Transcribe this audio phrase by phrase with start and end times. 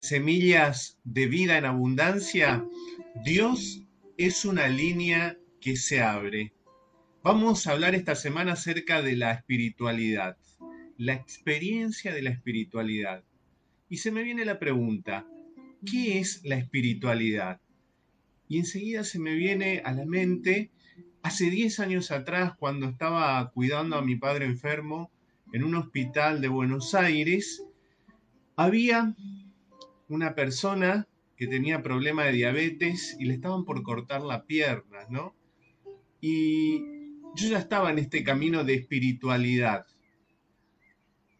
[0.00, 2.66] Semillas de vida en abundancia,
[3.22, 3.82] Dios
[4.16, 6.54] es una línea que se abre.
[7.22, 10.38] Vamos a hablar esta semana acerca de la espiritualidad,
[10.96, 13.24] la experiencia de la espiritualidad.
[13.90, 15.26] Y se me viene la pregunta,
[15.84, 17.60] ¿qué es la espiritualidad?
[18.48, 20.70] Y enseguida se me viene a la mente,
[21.22, 25.10] hace 10 años atrás, cuando estaba cuidando a mi padre enfermo
[25.52, 27.62] en un hospital de Buenos Aires,
[28.56, 29.14] había
[30.10, 31.06] una persona
[31.36, 35.34] que tenía problema de diabetes y le estaban por cortar la pierna, ¿no?
[36.20, 36.80] Y
[37.36, 39.86] yo ya estaba en este camino de espiritualidad.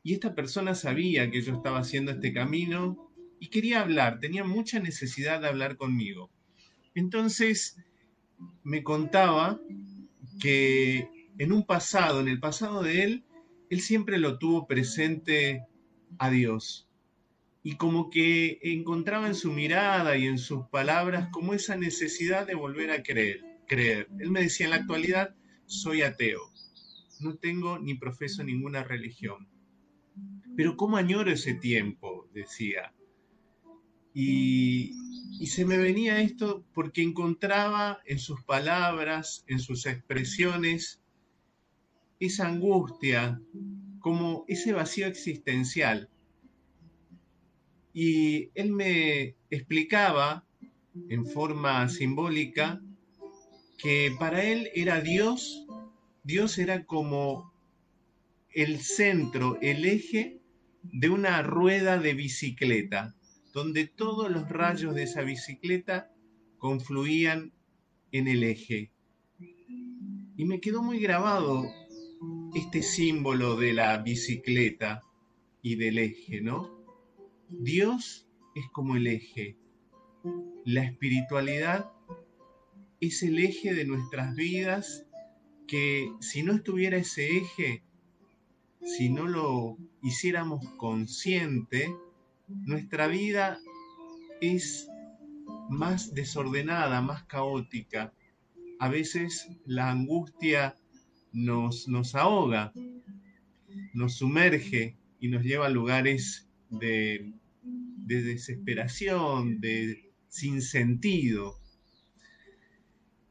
[0.05, 4.79] Y esta persona sabía que yo estaba haciendo este camino y quería hablar, tenía mucha
[4.79, 6.31] necesidad de hablar conmigo.
[6.95, 7.77] Entonces
[8.63, 9.61] me contaba
[10.41, 13.25] que en un pasado, en el pasado de él,
[13.69, 15.67] él siempre lo tuvo presente
[16.19, 16.90] a Dios
[17.63, 22.55] y como que encontraba en su mirada y en sus palabras como esa necesidad de
[22.55, 23.45] volver a creer.
[23.67, 24.09] creer.
[24.19, 25.35] Él me decía, en la actualidad
[25.67, 26.41] soy ateo,
[27.21, 29.49] no tengo ni profeso ninguna religión.
[30.57, 32.29] Pero ¿cómo añoro ese tiempo?
[32.33, 32.95] decía.
[34.13, 34.93] Y,
[35.39, 41.01] y se me venía esto porque encontraba en sus palabras, en sus expresiones,
[42.19, 43.41] esa angustia,
[44.01, 46.11] como ese vacío existencial
[47.93, 50.47] y él me explicaba
[51.09, 52.81] en forma simbólica
[53.79, 55.67] que para él era Dios,
[56.23, 57.53] Dios era como
[58.53, 60.41] el centro, el eje
[60.83, 63.15] de una rueda de bicicleta,
[63.53, 66.13] donde todos los rayos de esa bicicleta
[66.59, 67.53] confluían
[68.13, 68.93] en el eje.
[70.37, 71.65] Y me quedó muy grabado
[72.55, 75.03] este símbolo de la bicicleta
[75.63, 76.80] y del eje, ¿no?
[77.51, 79.57] Dios es como el eje.
[80.65, 81.91] La espiritualidad
[83.01, 85.07] es el eje de nuestras vidas
[85.67, 87.83] que si no estuviera ese eje,
[88.83, 91.93] si no lo hiciéramos consciente,
[92.49, 93.59] nuestra vida
[94.41, 94.89] es
[95.69, 98.13] más desordenada, más caótica.
[98.79, 100.77] A veces la angustia
[101.33, 102.73] nos, nos ahoga,
[103.93, 107.33] nos sumerge y nos lleva a lugares de
[108.11, 111.61] de desesperación, de sin sentido.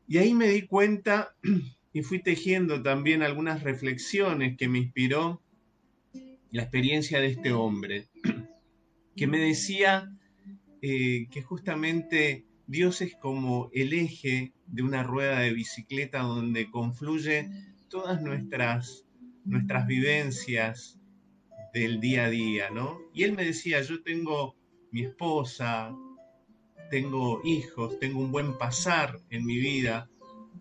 [0.07, 1.35] Y ahí me di cuenta
[1.93, 5.43] y fui tejiendo también algunas reflexiones que me inspiró
[6.51, 8.07] la experiencia de este hombre,
[9.17, 10.15] que me decía
[10.81, 17.49] eh, que justamente Dios es como el eje de una rueda de bicicleta donde confluye
[17.89, 19.05] todas nuestras,
[19.43, 20.97] nuestras vivencias
[21.73, 22.97] del día a día, ¿no?
[23.13, 24.58] Y él me decía, yo tengo
[24.91, 25.95] mi esposa,
[26.89, 30.09] tengo hijos, tengo un buen pasar en mi vida,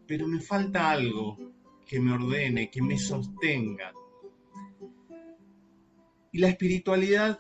[0.07, 1.39] pero me falta algo
[1.87, 3.93] que me ordene, que me sostenga.
[6.33, 7.39] Y la espiritualidad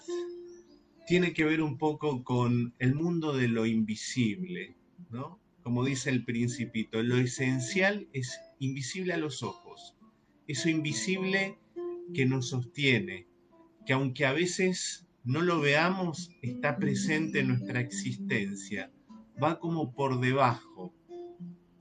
[1.06, 4.76] tiene que ver un poco con el mundo de lo invisible,
[5.10, 5.40] ¿no?
[5.62, 9.96] Como dice el principito, lo esencial es invisible a los ojos,
[10.46, 11.58] eso invisible
[12.14, 13.26] que nos sostiene,
[13.84, 18.90] que aunque a veces no lo veamos, está presente en nuestra existencia,
[19.40, 20.94] va como por debajo.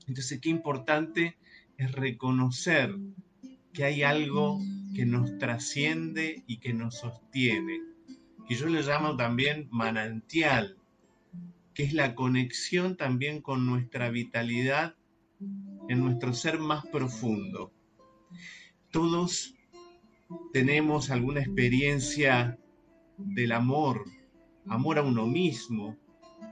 [0.06, 1.38] Entonces, qué importante
[1.78, 2.94] es reconocer
[3.72, 4.60] que hay algo
[4.94, 7.80] que nos trasciende y que nos sostiene,
[8.46, 10.76] que yo le llamo también manantial,
[11.72, 14.94] que es la conexión también con nuestra vitalidad
[15.88, 17.72] en nuestro ser más profundo.
[18.90, 19.54] Todos
[20.52, 22.58] tenemos alguna experiencia
[23.18, 24.04] del amor,
[24.66, 25.96] amor a uno mismo,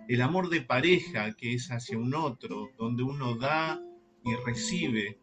[0.09, 3.81] el amor de pareja que es hacia un otro, donde uno da
[4.25, 5.19] y recibe.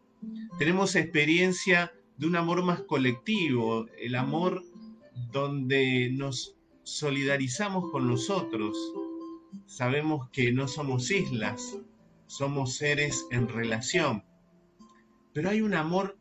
[0.58, 4.62] Tenemos experiencia de un amor más colectivo, el amor
[5.32, 8.76] donde nos solidarizamos con los otros.
[9.66, 11.78] Sabemos que no somos islas,
[12.26, 14.24] somos seres en relación.
[15.32, 16.18] Pero hay un amor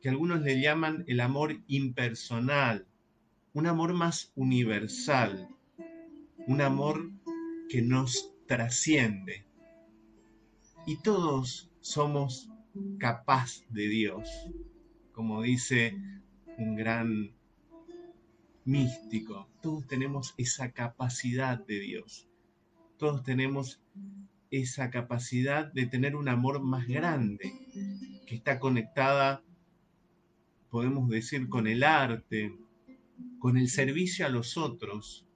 [0.00, 2.86] que algunos le llaman el amor impersonal,
[3.54, 5.48] un amor más universal,
[6.48, 7.12] un amor
[7.68, 9.46] que nos trasciende.
[10.86, 12.50] Y todos somos
[12.98, 14.28] capaz de Dios,
[15.12, 15.96] como dice
[16.58, 17.32] un gran
[18.64, 19.48] místico.
[19.62, 22.28] Todos tenemos esa capacidad de Dios.
[22.98, 23.80] Todos tenemos
[24.50, 27.52] esa capacidad de tener un amor más grande,
[28.26, 29.42] que está conectada,
[30.70, 32.56] podemos decir, con el arte,
[33.38, 35.26] con el servicio a los otros,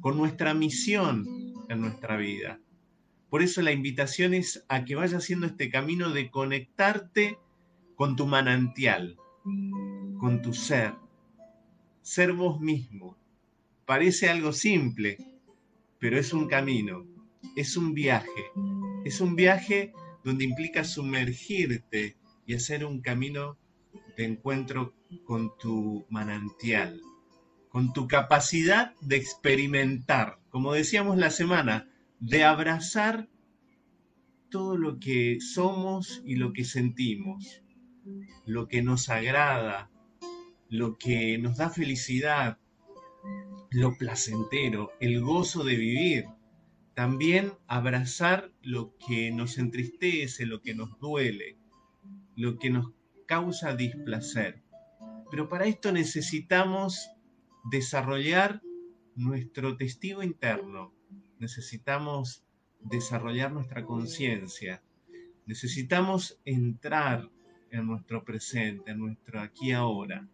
[0.00, 1.26] con nuestra misión
[1.68, 2.60] en nuestra vida.
[3.28, 7.38] Por eso la invitación es a que vayas haciendo este camino de conectarte
[7.94, 9.16] con tu manantial,
[10.18, 10.94] con tu ser,
[12.02, 13.16] ser vos mismo.
[13.86, 15.18] Parece algo simple,
[15.98, 17.06] pero es un camino,
[17.56, 18.50] es un viaje,
[19.04, 19.92] es un viaje
[20.24, 22.16] donde implica sumergirte
[22.46, 23.56] y hacer un camino
[24.16, 27.00] de encuentro con tu manantial,
[27.72, 31.88] con tu capacidad de experimentar, como decíamos la semana,
[32.20, 33.30] de abrazar
[34.50, 37.62] todo lo que somos y lo que sentimos,
[38.44, 39.90] lo que nos agrada,
[40.68, 42.58] lo que nos da felicidad,
[43.70, 46.26] lo placentero, el gozo de vivir.
[46.92, 51.56] También abrazar lo que nos entristece, lo que nos duele,
[52.36, 52.92] lo que nos
[53.26, 54.62] causa displacer.
[55.30, 57.08] Pero para esto necesitamos
[57.64, 58.62] desarrollar
[59.14, 60.92] nuestro testigo interno,
[61.38, 62.44] necesitamos
[62.80, 64.82] desarrollar nuestra conciencia,
[65.46, 67.28] necesitamos entrar
[67.70, 70.28] en nuestro presente, en nuestro aquí ahora,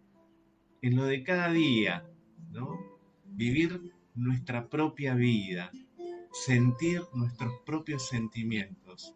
[0.82, 2.04] en lo de cada día,
[2.50, 2.78] ¿no?
[3.26, 5.70] Vivir nuestra propia vida,
[6.32, 9.14] sentir nuestros propios sentimientos.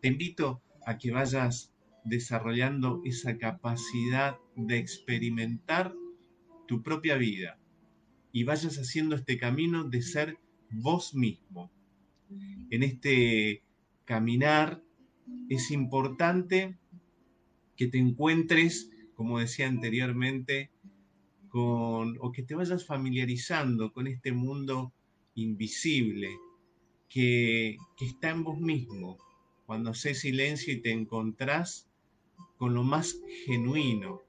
[0.00, 1.72] Te invito a que vayas
[2.04, 5.94] desarrollando esa capacidad de experimentar
[6.66, 7.58] tu propia vida
[8.32, 10.38] y vayas haciendo este camino de ser
[10.70, 11.70] vos mismo.
[12.70, 13.62] En este
[14.04, 14.82] caminar
[15.48, 16.76] es importante
[17.76, 20.70] que te encuentres, como decía anteriormente,
[21.48, 24.92] con, o que te vayas familiarizando con este mundo
[25.36, 26.30] invisible
[27.08, 29.18] que, que está en vos mismo.
[29.66, 31.88] Cuando haces silencio y te encontrás
[32.56, 34.23] con lo más genuino,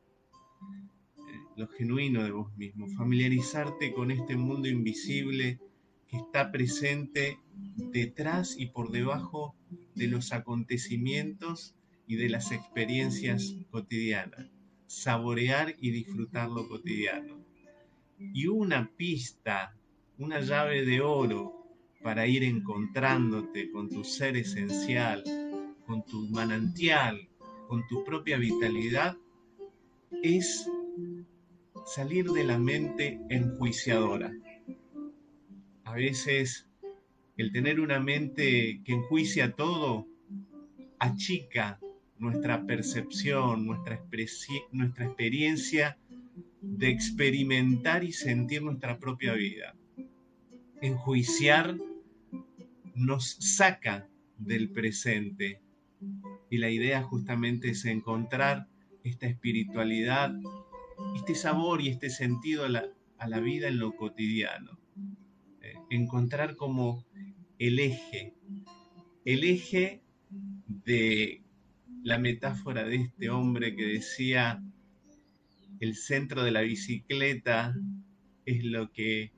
[1.55, 5.59] lo genuino de vos mismo, familiarizarte con este mundo invisible
[6.07, 7.39] que está presente
[7.77, 9.55] detrás y por debajo
[9.95, 11.73] de los acontecimientos
[12.07, 14.47] y de las experiencias cotidianas,
[14.87, 17.37] saborear y disfrutar lo cotidiano.
[18.19, 19.75] Y una pista,
[20.17, 21.65] una llave de oro
[22.03, 25.23] para ir encontrándote con tu ser esencial,
[25.87, 27.27] con tu manantial,
[27.67, 29.17] con tu propia vitalidad
[30.21, 30.69] es
[31.85, 34.33] salir de la mente enjuiciadora.
[35.83, 36.67] A veces
[37.37, 40.07] el tener una mente que enjuicia todo
[40.99, 41.79] achica
[42.17, 44.01] nuestra percepción, nuestra,
[44.71, 45.97] nuestra experiencia
[46.61, 49.75] de experimentar y sentir nuestra propia vida.
[50.81, 51.75] Enjuiciar
[52.95, 54.07] nos saca
[54.37, 55.61] del presente,
[56.49, 58.67] y la idea justamente es encontrar
[59.03, 60.33] esta espiritualidad,
[61.15, 64.79] este sabor y este sentido a la, vida en lo cotidiano.
[65.61, 67.05] Eh, encontrar como
[67.59, 68.33] el eje,
[69.23, 70.01] el eje
[70.67, 71.41] de
[72.03, 74.61] la metáfora de este hombre que decía,
[75.79, 77.75] el centro de la bicicleta
[78.45, 79.31] es lo que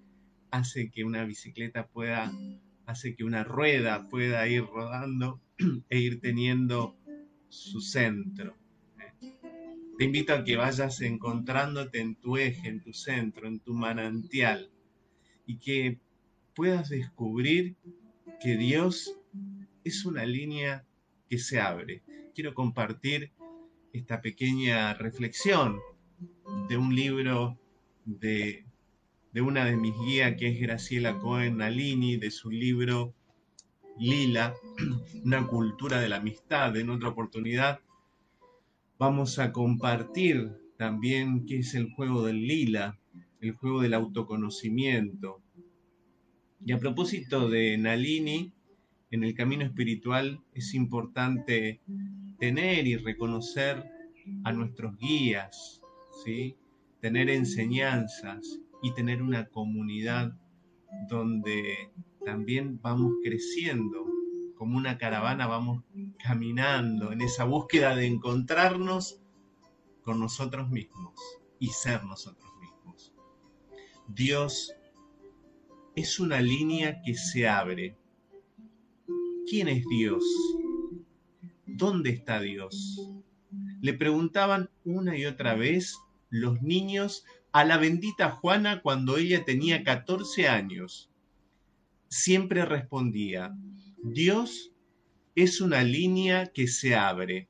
[0.51, 2.31] hace que una bicicleta pueda,
[2.85, 5.41] hace que una rueda pueda ir rodando
[5.89, 6.97] e ir teniendo
[7.49, 8.55] su centro.
[9.97, 14.69] Te invito a que vayas encontrándote en tu eje, en tu centro, en tu manantial,
[15.47, 15.99] y que
[16.55, 17.75] puedas descubrir
[18.39, 19.17] que Dios
[19.83, 20.85] es una línea
[21.27, 22.03] que se abre.
[22.35, 23.31] Quiero compartir
[23.91, 25.79] esta pequeña reflexión
[26.69, 27.57] de un libro
[28.05, 28.65] de,
[29.33, 33.15] de una de mis guías, que es Graciela Cohen Alini, de su libro
[33.97, 34.53] Lila,
[35.25, 36.77] una cultura de la amistad.
[36.77, 37.79] En otra oportunidad
[38.99, 42.99] vamos a compartir también qué es el juego del lila,
[43.41, 45.41] el juego del autoconocimiento.
[46.65, 48.51] Y a propósito de Nalini,
[49.11, 51.79] en el camino espiritual es importante
[52.39, 53.83] tener y reconocer
[54.43, 55.81] a nuestros guías,
[56.23, 56.55] ¿sí?
[56.99, 60.33] tener enseñanzas y tener una comunidad
[61.09, 61.89] donde
[62.25, 64.05] también vamos creciendo,
[64.57, 65.83] como una caravana vamos
[66.17, 69.21] caminando en esa búsqueda de encontrarnos
[70.03, 71.13] con nosotros mismos
[71.59, 73.13] y ser nosotros mismos.
[74.07, 74.73] Dios
[75.95, 77.95] es una línea que se abre.
[79.49, 80.23] ¿Quién es Dios?
[81.65, 83.11] ¿Dónde está Dios?
[83.81, 85.97] Le preguntaban una y otra vez
[86.29, 91.11] los niños a la bendita Juana cuando ella tenía 14 años
[92.09, 93.55] siempre respondía,
[94.13, 94.71] Dios
[95.35, 97.49] es una línea que se abre.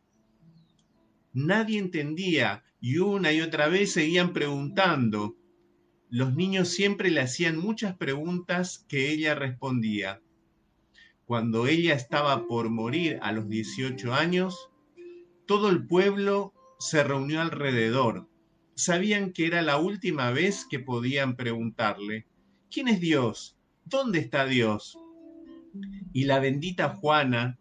[1.33, 5.35] Nadie entendía y una y otra vez seguían preguntando,
[6.09, 10.19] los niños siempre le hacían muchas preguntas que ella respondía.
[11.25, 14.69] Cuando ella estaba por morir a los 18 años,
[15.45, 18.27] todo el pueblo se reunió alrededor.
[18.73, 22.25] Sabían que era la última vez que podían preguntarle,
[22.71, 23.57] ¿quién es Dios?
[23.85, 24.97] ¿Dónde está Dios?
[26.13, 27.59] Y la bendita Juana,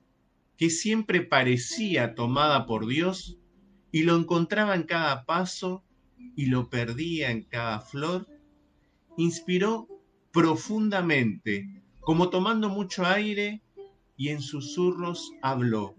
[0.57, 3.39] que siempre parecía tomada por Dios,
[3.93, 5.85] y lo encontraba en cada paso
[6.35, 8.27] y lo perdía en cada flor,
[9.17, 9.89] inspiró
[10.33, 13.63] profundamente, como tomando mucho aire,
[14.17, 15.95] y en susurros habló.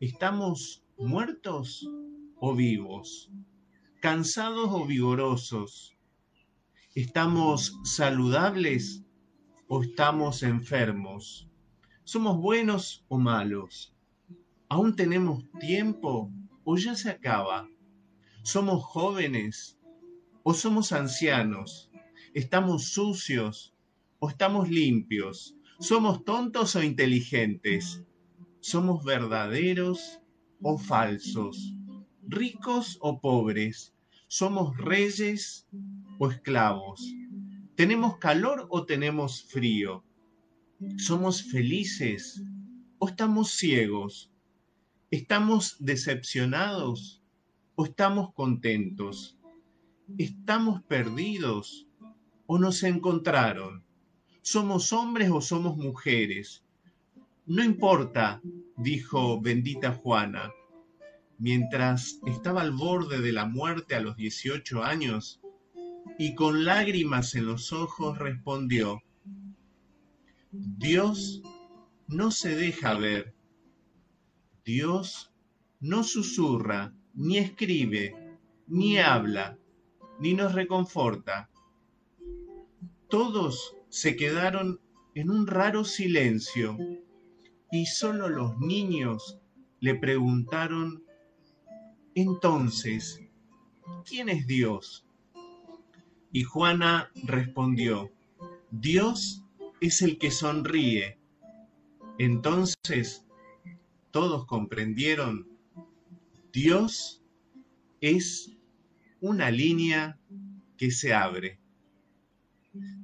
[0.00, 1.88] ¿Estamos muertos
[2.36, 3.30] o vivos?
[4.00, 5.96] ¿Cansados o vigorosos?
[6.94, 9.04] ¿Estamos saludables
[9.68, 11.46] o estamos enfermos?
[12.02, 13.94] ¿Somos buenos o malos?
[14.68, 16.32] ¿Aún tenemos tiempo
[16.64, 17.68] o ya se acaba?
[18.42, 19.78] ¿Somos jóvenes
[20.42, 21.90] o somos ancianos?
[22.32, 23.74] ¿Estamos sucios
[24.18, 25.54] o estamos limpios?
[25.80, 28.02] ¿Somos tontos o inteligentes?
[28.60, 30.20] ¿Somos verdaderos
[30.62, 31.74] o falsos?
[32.26, 33.94] ¿Ricos o pobres?
[34.28, 35.66] ¿Somos reyes
[36.18, 37.02] o esclavos?
[37.78, 40.02] ¿Tenemos calor o tenemos frío?
[40.96, 42.42] ¿Somos felices
[42.98, 44.32] o estamos ciegos?
[45.12, 47.22] ¿Estamos decepcionados
[47.76, 49.38] o estamos contentos?
[50.18, 51.86] ¿Estamos perdidos
[52.48, 53.84] o nos encontraron?
[54.42, 56.64] ¿Somos hombres o somos mujeres?
[57.46, 58.42] No importa,
[58.76, 60.50] dijo bendita Juana.
[61.38, 65.40] Mientras estaba al borde de la muerte a los 18 años,
[66.18, 69.02] y con lágrimas en los ojos respondió,
[70.50, 71.42] Dios
[72.06, 73.34] no se deja ver,
[74.64, 75.32] Dios
[75.80, 79.58] no susurra, ni escribe, ni habla,
[80.20, 81.50] ni nos reconforta.
[83.08, 84.80] Todos se quedaron
[85.14, 86.76] en un raro silencio
[87.70, 89.40] y solo los niños
[89.80, 91.02] le preguntaron,
[92.14, 93.20] entonces,
[94.04, 95.07] ¿quién es Dios?
[96.32, 98.12] Y Juana respondió,
[98.70, 99.44] Dios
[99.80, 101.18] es el que sonríe.
[102.18, 103.26] Entonces
[104.10, 105.48] todos comprendieron,
[106.52, 107.22] Dios
[108.00, 108.56] es
[109.20, 110.18] una línea
[110.76, 111.58] que se abre.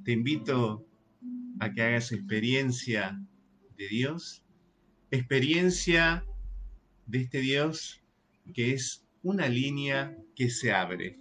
[0.03, 0.85] Te invito
[1.59, 3.21] a que hagas experiencia
[3.77, 4.45] de Dios
[5.11, 6.25] experiencia
[7.05, 8.01] de este Dios
[8.53, 11.17] que es una línea que se abre.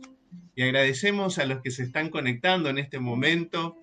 [0.54, 3.76] Y agradecemos a los que se están conectando en este momento.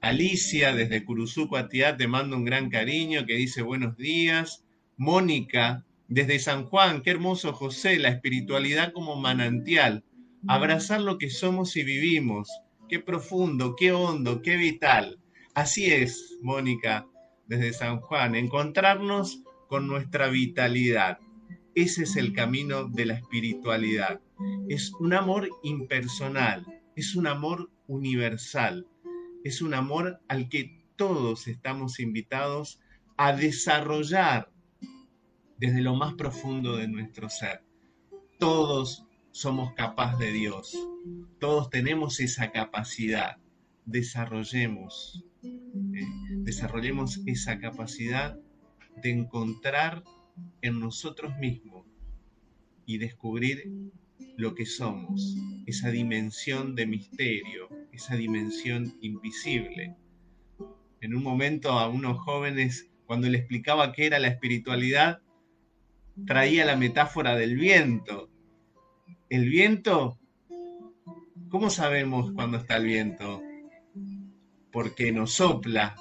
[0.00, 4.64] Alicia desde Curuzú, Atiá, te mando un gran cariño que dice buenos días.
[4.96, 10.04] Mónica desde San Juan, qué hermoso José, la espiritualidad como manantial.
[10.46, 12.48] Abrazar lo que somos y vivimos.
[12.88, 15.18] Qué profundo, qué hondo, qué vital.
[15.54, 17.06] Así es, Mónica
[17.46, 21.18] desde San Juan, encontrarnos con nuestra vitalidad.
[21.74, 24.20] Ese es el camino de la espiritualidad.
[24.68, 28.86] Es un amor impersonal, es un amor universal,
[29.44, 32.80] es un amor al que todos estamos invitados
[33.16, 34.50] a desarrollar
[35.58, 37.62] desde lo más profundo de nuestro ser.
[38.38, 40.76] Todos somos capaces de Dios,
[41.38, 43.36] todos tenemos esa capacidad.
[43.84, 46.06] Desarrollemos eh,
[46.38, 48.38] desarrollemos esa capacidad
[49.02, 50.02] de encontrar
[50.62, 51.86] en nosotros mismos
[52.84, 53.72] y descubrir
[54.36, 59.96] lo que somos, esa dimensión de misterio, esa dimensión invisible.
[61.00, 65.20] En un momento a unos jóvenes, cuando le explicaba qué era la espiritualidad,
[66.26, 68.30] traía la metáfora del viento.
[69.28, 70.18] El viento,
[71.48, 73.42] ¿cómo sabemos cuándo está el viento?
[74.76, 75.96] porque nos sopla,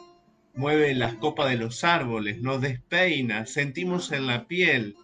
[0.53, 4.97] mueve las copas de los árboles, nos despeina, sentimos en la piel.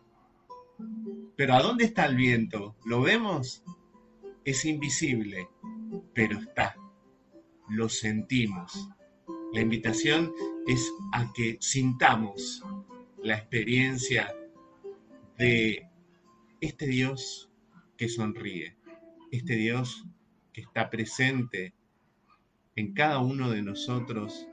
[1.36, 2.76] Pero ¿a dónde está el viento?
[2.86, 3.64] ¿Lo vemos?
[4.44, 5.48] Es invisible,
[6.14, 6.76] pero está.
[7.70, 8.90] Lo sentimos.
[9.54, 10.32] La invitación
[10.68, 12.64] es a que sintamos
[13.22, 14.34] la experiencia
[15.38, 15.88] de
[16.60, 17.50] este Dios
[17.98, 18.78] que sonríe,
[19.32, 20.06] este Dios
[20.54, 21.74] que está presente
[22.76, 24.48] en cada uno de nosotros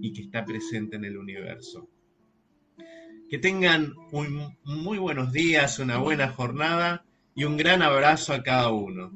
[0.00, 1.88] y que está presente en el universo.
[3.28, 3.92] Que tengan
[4.64, 7.04] muy buenos días, una buena jornada
[7.34, 9.10] y un gran abrazo a cada uno.